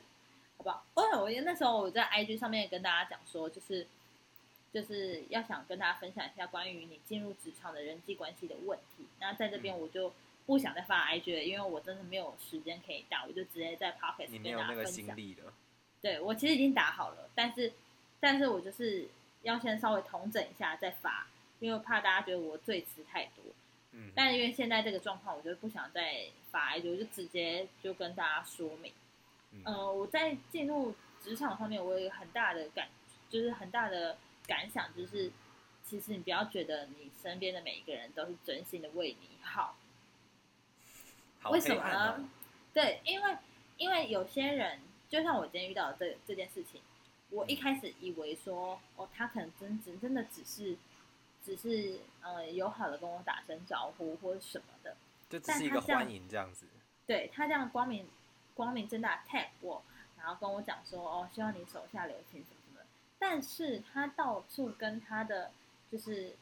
[0.58, 0.86] 好不好？
[0.94, 3.88] 哦，我那时候我在 IG 上面跟大家讲说，就是
[4.72, 9.06] 就是要想跟大家分享一下关于你进入职场的人际关系的问题。
[9.20, 10.14] 那在这边我就
[10.46, 14.86] 不想再发 IG 了，因为我真的没有时间可以打，我就直接在 Pocket 你没跟有那个。
[14.86, 15.54] 心力了。
[16.02, 17.72] 对我其实已经打好了，但是
[18.20, 19.08] 但是我就是
[19.42, 21.28] 要先稍微统整一下再发，
[21.60, 23.44] 因为怕大家觉得我赘词太多。
[23.92, 28.92] 嗯，但因为现在这个状况，我就不想再发 IG，，我就直接就跟大家说明。
[29.52, 32.90] 嗯呃，我在进入职场上面，我有一个很大的感，
[33.30, 35.32] 就是很大的感想，就是
[35.86, 39.78] 其实你不要觉得你身边的每一个人都是真心的为你，好
[41.52, 42.30] 为什么呢？
[42.74, 43.38] 对，因为
[43.78, 44.80] 因为有些人，
[45.10, 46.82] 就像我今天遇到这这件事情，
[47.30, 50.76] 我一开始以为说，哦，他可能真只真的只是
[51.44, 54.96] 只是呃友好的跟我打声招呼或者什么的，
[55.30, 56.66] 就只是一个欢迎这样子。
[57.06, 58.08] 对他这样光明
[58.54, 59.84] 光明正大 tag 我，
[60.18, 62.86] 然后跟我讲说哦，希望你手下留情什么什么的。
[63.20, 65.52] 但是他到处跟他的
[65.92, 66.36] 就是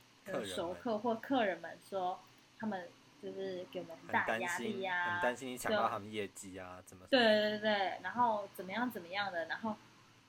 [0.45, 2.19] 熟客或客人们说，
[2.59, 2.87] 他们
[3.21, 7.05] 就是给我们大的压，力呀、很担心你抢到他们业绩啊，怎么？
[7.09, 9.75] 对对对，然后怎么样怎么样的，然后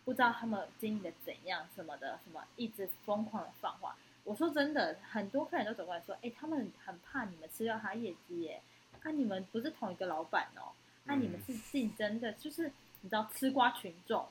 [0.04, 3.96] 不知道他们经营的怎样什么的，什么一直疯狂的放话。
[4.24, 8.62] 我说真的，很多客人都走过来说，哎，他们很怕你们吃掉他业绩耶，
[9.02, 10.70] 啊，你们不是同一个老板哦，
[11.06, 14.28] 啊，你们嗯是竞争的，就是你知道吃瓜群众，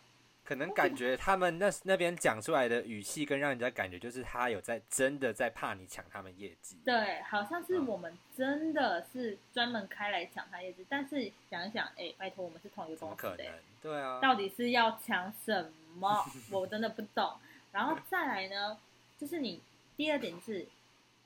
[0.52, 6.76] 可能感觉他们那那边讲出来的语气，跟让人家感觉就是他有在真的在怕你抢他们业绩。
[6.84, 13.50] 对，好像是嗯我们真的是专门开来抢他业绩，但是想一想，哎，拜托，我们是同一个公司的耶
[13.82, 13.94] 可能？
[13.94, 16.26] 对啊，到底是要抢什么？
[16.52, 17.38] 我真的不懂。
[17.72, 18.78] 然后再来呢，
[19.18, 19.62] 就是你
[19.96, 20.68] 第二点是，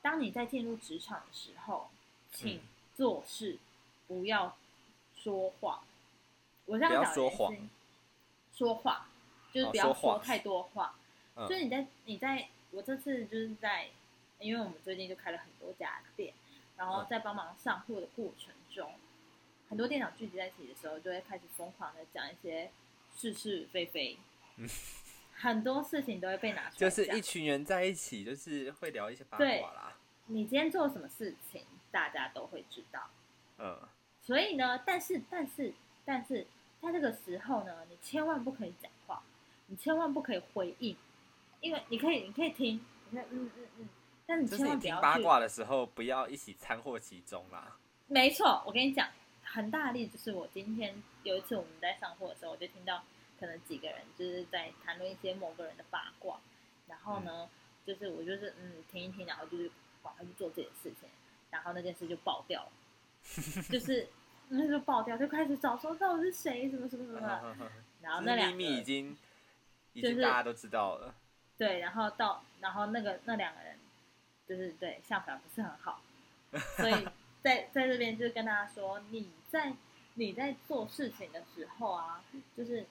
[0.03, 1.89] 当你在进入职场的时候，
[2.31, 2.61] 请嗯
[2.95, 3.57] 做事
[4.07, 4.55] 不要
[5.17, 5.81] 说谎。
[6.67, 7.55] 我这样不要说谎
[8.55, 9.07] 说话
[9.55, 10.95] 就是哦不要说太多话。
[11.35, 13.89] 嗯所以你在你在我这次就是在，
[14.39, 16.33] 因为我们最近就开了很多家店，
[16.77, 18.93] 然后嗯在帮忙上货的过程中，
[19.67, 22.71] 很多店长聚集在一起的时候，就会开始疯狂的讲一些
[23.17, 24.17] 是是非非，
[24.57, 24.69] 嗯
[25.33, 29.97] 很多事情都会被拿出来讲就是一群人在一起，就是会聊一些八卦啦。
[30.27, 33.09] 你今天做了什么事情，大家都会知道。
[33.57, 33.77] 嗯，
[34.21, 35.73] 所以呢，但是但是
[36.05, 36.47] 但是
[36.81, 38.94] 在这个时候呢，你千万不可以讲话，
[39.67, 40.95] 你千万不可以回应，
[41.61, 43.89] 因为你可以你可以听，你可以嗯嗯嗯，
[44.25, 47.75] 但你千万不要八卦的时候，不要一起掺和其中啦。
[48.07, 49.09] 没错，我跟你讲，
[49.43, 53.03] 很大的例子就是我今天有一次我们在上货的时候，我就听到
[53.39, 56.39] 可能几个人就是在谈论一些某个人的八卦，
[56.87, 57.49] 然后呢，
[57.85, 59.71] 就是我就是嗯听一听，然后就是
[60.03, 61.09] 赶快去做这件事情，
[61.49, 62.71] 然后那件事就爆掉了，
[63.71, 64.07] 就是
[64.49, 67.67] 那就爆掉，就开始找说到底是谁，什么什么什么，
[68.01, 69.17] 然后那就是两个秘密已经
[69.95, 71.15] 已就是经大家都知道了。
[71.57, 73.79] 对，然后到然后那个那两个人
[74.47, 76.01] 就是对相反不是很好，
[76.77, 77.07] 所以
[77.41, 79.73] 在在这边就是跟大家说，你在
[80.15, 82.21] 你在做事情的时候啊，
[82.55, 82.85] 就是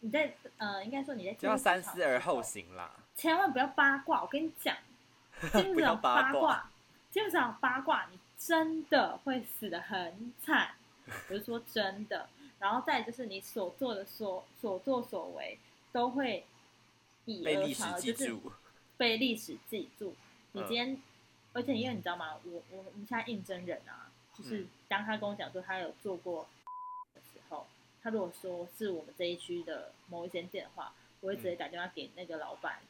[0.00, 2.92] 你在呃，应该说你在就要三思而后行啦。
[3.14, 4.22] 千万不要八卦。
[4.22, 4.76] 我跟你讲，
[5.52, 6.70] 进入不要这种八卦卦，
[7.10, 10.74] 进入这种八卦，你真的会死的很惨。
[11.28, 12.28] 我是说真的。
[12.58, 15.58] 然后再就是你所做的所所作所为
[15.92, 16.44] 都会
[17.26, 18.36] 以被历史讹传讹，就是。
[18.98, 20.14] 被历史记住。
[20.52, 21.02] 你嗯今天，
[21.54, 22.36] 而且因为你知道吗？
[22.44, 26.48] 我我我们现在应征人啊，就是嗯当他跟我讲说他有做过
[27.14, 27.66] 的时候，
[28.00, 32.80] 他如果说是我们这一区的某一间店的话，我会直嗯接打电话给那个老板，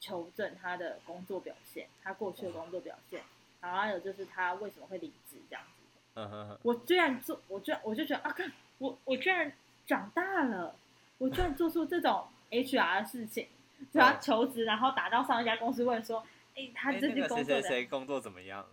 [0.00, 3.22] 求证他的工作表现，他过去的工作表现，
[3.60, 6.00] 然后还有就是他为什么会离职这样子。
[6.14, 9.52] 嗯哼哼，我居然做，我居然我就觉得啊，看我我居然
[9.86, 10.76] 长大了，
[11.18, 13.48] 我居然做出这种 HR 的事情，
[13.92, 16.24] 就他嗯求职，然后打到上一家公司问说，
[16.54, 18.66] 哎、他哎这个谁谁谁工作怎么样？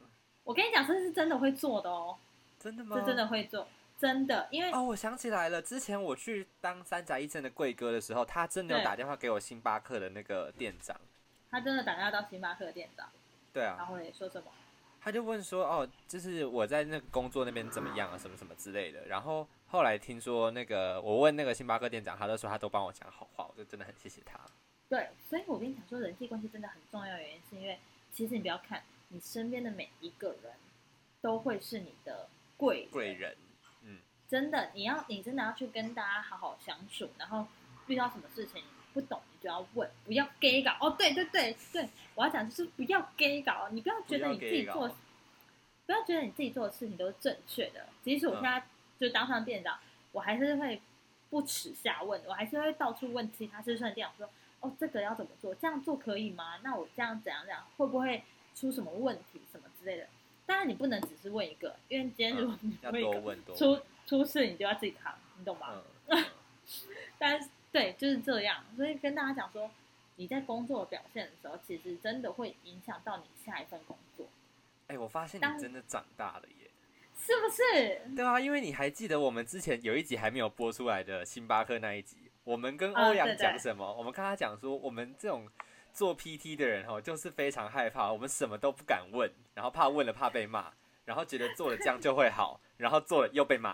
[0.44, 2.18] 我跟你讲，这是真的会做的哦，
[2.60, 2.98] 真的吗？
[3.00, 11.00] 这真的会做，真的，因为、哦，我想起来了，之前我去当三甲一生的贵哥的时候，他真的有打电话给我星巴克的那个店长。
[11.50, 13.08] 他真的打电话到星巴克的店长，
[13.54, 14.48] 对啊，然后也说什么，
[15.00, 19.06] 他就问说，哦，就是我在那个工作那边怎么样啊，什么什么之类的。
[19.06, 24.40] 然后后来听说那个我问那个星巴克店长，他就说他都帮我讲好话，我就真的很谢谢他。
[24.88, 27.80] 对，所以我跟你讲说人际关系真的很重要，原因是因为
[28.12, 30.54] 其实你不要看你身边的每一个人
[31.22, 33.36] 都会是你的贵贵人，
[33.82, 33.98] 嗯，
[34.30, 37.48] 真的，你要你真的要去跟大家好好相处，然后
[37.88, 38.62] 遇到什么事情
[38.94, 40.78] 不懂，你就要问，不要 gay 搞。
[40.82, 44.96] 哦，对对对对，我要讲就是不要 gay 搞，你不要觉得你自己做，不要
[45.88, 47.88] 不要觉得你自己做的事情都是正确的。
[48.04, 48.64] 即使我现在
[49.04, 49.78] 就当上店长，
[50.14, 50.82] 我还是会
[51.30, 54.30] 不耻下问，我还是会到处问其他资深的店长说，
[54.62, 55.54] 哦，这个要怎么做？
[55.56, 56.58] 这样做可以吗？
[56.64, 58.24] 那我这样怎样怎样，会不会
[58.56, 60.08] 出什么问题什么之类的？
[60.46, 63.58] 当然你不能只是问一个，因为今天如果你要问一个，多问多问。
[63.58, 65.82] 出出事你就要自己扛，你懂吗？
[67.20, 68.64] 但是对，就是这样。
[68.78, 69.70] 所以跟大家讲说，
[70.16, 74.28] 你在工作表现的时候，其实真的会影响到你下一份工作。
[74.88, 76.63] 哎、我发现你真的长大了耶。
[77.26, 78.02] 是不是？
[78.16, 83.94] 对啊，因为你还记得我们之前有一集还没有播出来的星巴克那一集，我们跟欧阳讲什么？
[83.94, 85.48] 我们跟他讲说，我们这种
[85.94, 90.74] 做 PT 的人哦，就是非常害怕，我们什么都不敢问，然后怕问了怕被骂，
[91.06, 93.74] 然后觉得做了这样就会好，然后做了又被骂，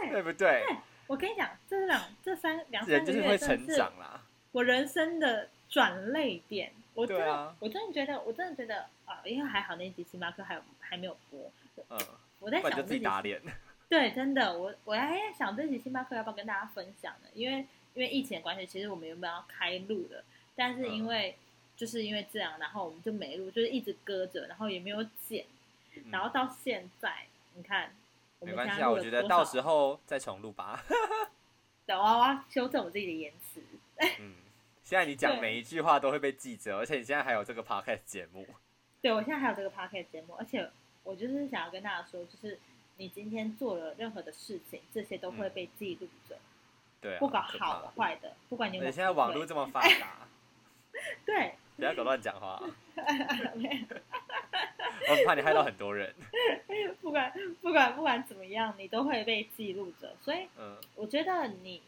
[0.00, 0.64] 对 对不对？
[1.06, 4.22] 我跟你讲，这两这三两三人就是会成长啦。
[4.52, 6.72] 我人生的转泪点。
[6.92, 11.50] 我真的，对啊我真的觉得，我真的觉得啊，因为还好那一集星巴克还有还没有播，
[11.88, 11.98] 嗯，
[12.40, 13.40] 我在想自己打脸。
[13.88, 17.28] 对，真的，我我还在想这期星巴克要不要跟大家分享呢？
[17.34, 17.58] 因为
[17.94, 20.24] 因为疫情的关系，其实我们原本要开录的，
[20.54, 21.36] 但是因为、
[21.76, 25.44] 就是因为这样，然后我们就没录，就是一直搁着，然后也没有剪，
[25.94, 27.92] 嗯然后到现在，你看，
[28.38, 30.84] 我没关系我觉得到时候再重录吧。
[31.84, 33.60] 等娃娃修正我自己的言辞。
[34.20, 34.34] 嗯，
[34.84, 38.46] 现在你讲每一句话都会被记着，而且你现在还有这个 podcast 节目。
[39.02, 40.70] 对我现在还有这个 podcast 节目，而且
[41.04, 42.58] 我就是想要跟大家说，就是
[42.96, 46.38] 你今天做了任何的事情，这些都会被记录着，
[47.00, 50.28] 对啊，不管好坏的，不管你现在网络这么发达，
[51.24, 52.60] 对，不要给我乱讲话，
[55.08, 56.14] 我怕你害到很多人。
[57.00, 57.32] 不管
[57.62, 60.14] 不管不管怎么样，你都会被记录着。
[60.20, 61.82] 所以嗯我觉得你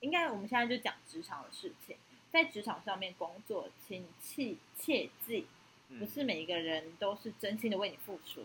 [0.00, 1.96] 应该，我们现在就讲职场的事情，
[2.30, 5.57] 在职场上面工作，请切切记，嗯，
[5.98, 8.44] 不是每一个人都是真心的为你付出。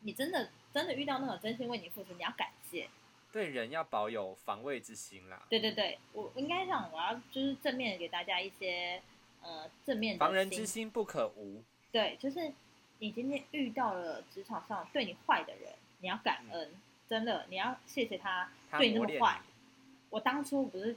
[0.00, 2.88] 你真的真的遇到那种真心为你付出，你要感谢。
[3.30, 9.00] 对人要保有防卫之心啦，对对对，我应该讲，我要就是正面给大家一些
[9.42, 11.62] 呃正面的防人之心不可无。
[11.90, 12.52] 对，就是
[12.98, 16.74] 你今天遇到了职场上对你坏的人，你要感恩，
[17.08, 19.40] 真的，你要谢谢他他对你那么坏。
[20.10, 20.96] 我当初不是，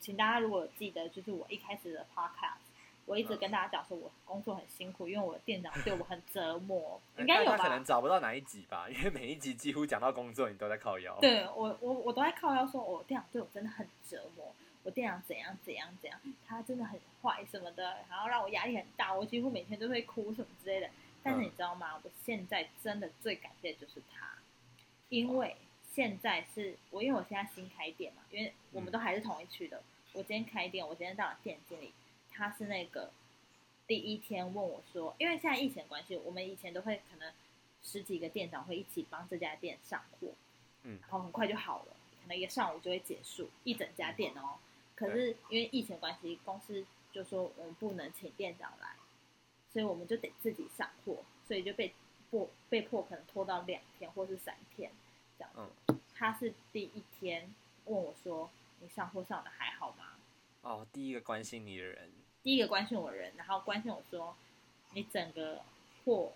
[0.00, 2.69] 请大家如果记得，就是我一开始的 podcast，
[3.10, 7.84] 我一直嗯跟大家讲说我工作很辛苦，因为我的店长对我很 折磨，应该有吧可能？
[7.84, 11.18] 找不到哪一集吧，因为每一集几乎讲到工作，你都在靠腰。
[11.20, 20.88] 对我，我我都在靠腰说，我店长对我真的很折磨，我店长怎样怎样怎样，他真的很坏什么的，然后让我压力很大，我几乎每天都会哭什么之类的。
[21.24, 22.00] 但是嗯你知道吗？
[22.04, 24.38] 我现在真的最感谢的就是他，
[25.08, 25.56] 因为
[25.92, 29.82] 现在是我，因为我现在新开店嘛，因为我们都还是同一区的。
[30.12, 31.92] 我今天开店，我今天当了店经理，
[32.40, 33.10] 他是那个
[33.86, 37.30] 第一天问我说，因为现在疫情关系，我们以前都会可能
[37.82, 40.28] 十几个店长会一起帮这家店上货，
[40.84, 44.56] 嗯然后很快就好了，可能一个上午就会结束一整家店哦。
[44.94, 48.96] 可是因为疫情关系，公司就说我们不能请店长来，
[49.70, 51.92] 所以我们就得自己上货，所以就被
[52.30, 54.90] 迫被迫可能拖到两天或是三天
[55.36, 55.94] 这样子。
[56.14, 58.50] 他是第一天问我说
[58.80, 60.16] ：“你上货上的还好吗
[60.62, 62.10] 哦，第一个关心你的人，？”
[62.42, 64.36] 第一个关心我的人，然后关心我说
[64.94, 65.62] ：“你整个
[66.04, 66.32] 货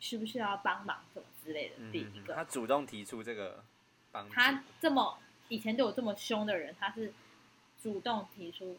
[0.00, 1.74] 需不需要帮忙什么之类的。
[1.78, 3.62] 嗯第一个，他主动提出这个
[4.10, 4.34] 帮助。
[4.34, 7.12] 他这么以前对我这么凶的人，他是
[7.82, 8.78] 主动提出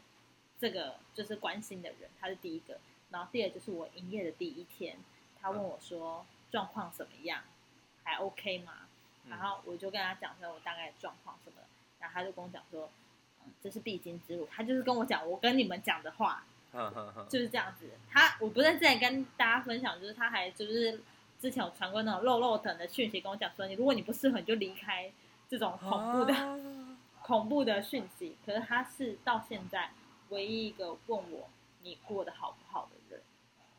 [0.60, 2.80] 这个就是关心的人，他是第一个。
[3.12, 4.98] 然后第二就是我营业的第一天，
[5.42, 7.44] 他问我说状况怎么样，
[8.04, 8.74] 还 OK 吗？
[9.26, 11.68] 嗯然后我就跟他讲说我大概的状况什么的，
[12.00, 12.92] 然后他就跟我讲说，嗯，
[13.62, 14.48] 这是必经之路。
[14.52, 16.44] 他就是跟我讲我跟你们讲的话，
[17.30, 17.90] 就是这样子。
[18.10, 21.02] 他我不是之前跟大家分享，就是他还就是
[21.40, 25.12] 之前有传过那种肉肉疼的讯息跟我讲说，你如果你不适合，你就离开
[25.50, 26.58] 这种恐怖的、啊
[27.22, 28.36] 恐怖的讯息。
[28.44, 29.92] 可是他是到现在
[30.30, 31.48] 唯一一个问我
[31.84, 33.22] 你过得好不好的人，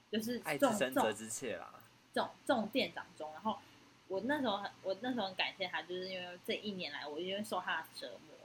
[0.08, 1.74] 就是爱深责之切啦。
[2.14, 3.58] 这种这种店长中，然后
[4.06, 8.39] 我那时候很我那时候很感谢他，就是因为这一年来我因为受他的折磨，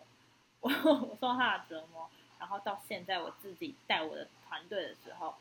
[0.66, 5.36] 我我受他的折磨，然后到现在我自己带我的团队的时候，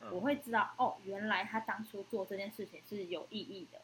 [0.00, 3.80] 嗯我会知道哦，原来他当初做这件事情是有意义的。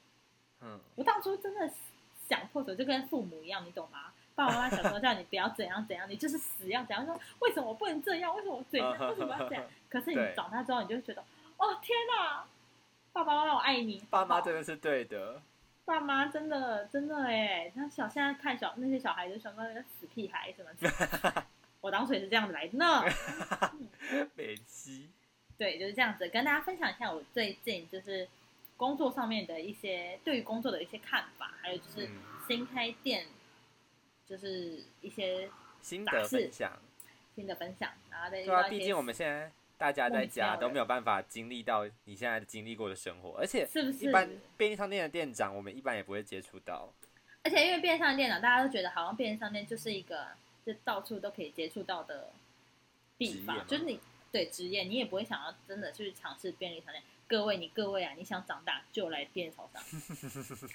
[0.60, 1.70] 嗯，我当初真的
[2.28, 4.12] 想破头，就跟父母一样，你懂吗？
[4.34, 8.34] 爸爸妈妈小时候叫你不要怎样怎样，你就是死要怎样，说为什么我不能这样？
[8.36, 9.08] 为什么我怎样？
[9.08, 9.64] 为什么要这样？
[9.88, 11.22] 可是你对长大之后，你就会觉得，
[11.56, 12.44] 哦天哪，
[13.12, 15.40] 爸爸妈妈我爱你，爸妈真的是对的。
[15.84, 21.44] 爸妈真的真的哎，那小现在看小那些小孩就想说那个死屁孩什么的，
[21.80, 23.02] 我当初也是这样子来的呢。
[24.36, 25.10] 北七，
[25.58, 28.28] 对，就是这样子，跟大家分享一下我最近就是
[28.76, 33.26] 工作上面的一些对于工作的一些看法，还有就是嗯新开店，
[34.26, 36.78] 就是一些心得分享。
[37.34, 46.92] 新的分享，然后再遇对啊，到一些毕竟我们现在大家在家都没有办法经历到你现在经历过的生活，而且是不是一般便利商店的店长，我们一般也不会接触到。
[47.44, 50.28] 而且因为便利商店长，大家都觉得好像便利商店就是一个
[50.64, 52.30] 就到处都可以接触到的
[53.18, 53.98] 地方就是你
[54.30, 57.02] 对职业，你也不会想要真的去尝试便利商店。
[57.26, 59.82] 各位，你各位啊，你想长大就来便利超商。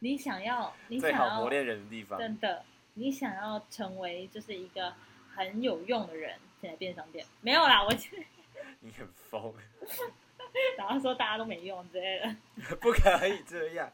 [0.00, 2.18] 你想要，你想要最好磨练人的地方。
[2.18, 2.64] 真的，
[2.94, 4.94] 你想要成为就是一个
[5.34, 7.92] 很有用的人，现在便利商店没有啦，我
[8.80, 9.52] 你很疯，
[10.78, 12.36] 然后说大家都没用之类的。
[12.80, 13.92] 不可以这样。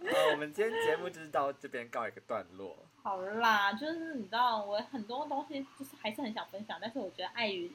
[0.00, 2.76] 呃，我们今天节目就是到这边告一个段落。
[3.02, 7.70] 好啦，就是你知道，我很多东西就是还是很想分享，但是我觉得碍于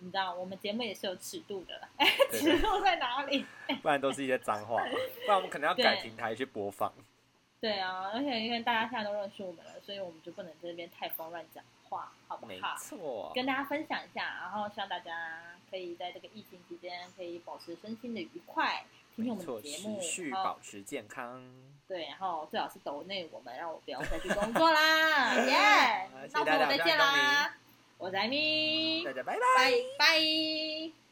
[0.00, 1.88] 你知道，我们节目也是有尺度的。
[1.96, 3.46] 哎，尺度在哪里？
[3.80, 6.92] 不然都是一些脏话，不然我们可能要改平台去播放。
[7.60, 12.76] 对啊，而且因为大家现在都认识我们了，所以我们就不能在这边太疯乱讲话，好不没好？
[12.76, 18.84] 错，跟大家分享一下，然后希望大家可以在这个疫情期间可以保持身心的愉快，
[19.14, 21.42] 听听我们，的节目，持续保持健康。
[21.88, 27.54] 对，然后最好是抖内我们，让我不要再去工作啦， 耶、那我们再见啦，
[27.98, 29.40] 我是艾米，大家拜拜。
[29.56, 31.05] 拜拜。